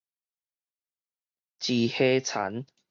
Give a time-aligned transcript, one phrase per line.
[1.61, 2.65] 一畦田